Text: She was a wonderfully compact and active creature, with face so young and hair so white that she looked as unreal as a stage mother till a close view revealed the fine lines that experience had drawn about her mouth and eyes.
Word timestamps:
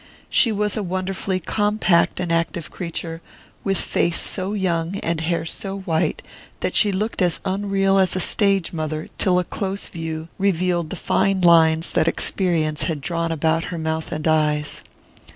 She 0.31 0.51
was 0.51 0.75
a 0.75 0.81
wonderfully 0.81 1.39
compact 1.39 2.19
and 2.19 2.31
active 2.31 2.71
creature, 2.71 3.21
with 3.63 3.77
face 3.77 4.17
so 4.19 4.53
young 4.53 4.95
and 5.01 5.21
hair 5.21 5.45
so 5.45 5.81
white 5.81 6.23
that 6.61 6.73
she 6.73 6.91
looked 6.91 7.21
as 7.21 7.39
unreal 7.45 7.99
as 7.99 8.15
a 8.15 8.19
stage 8.19 8.73
mother 8.73 9.09
till 9.19 9.37
a 9.37 9.43
close 9.43 9.89
view 9.89 10.27
revealed 10.39 10.89
the 10.89 10.95
fine 10.95 11.41
lines 11.41 11.91
that 11.91 12.07
experience 12.07 12.85
had 12.85 12.99
drawn 12.99 13.31
about 13.31 13.65
her 13.65 13.77
mouth 13.77 14.11
and 14.11 14.27
eyes. 14.27 14.83